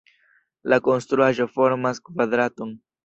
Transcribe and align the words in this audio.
La 0.73 0.79
konstruaĵo 0.87 1.47
formas 1.59 2.01
kvadraton. 2.09 2.75